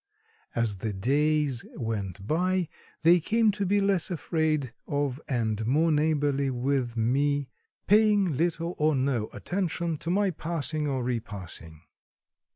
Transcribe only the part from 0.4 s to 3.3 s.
As the days went by they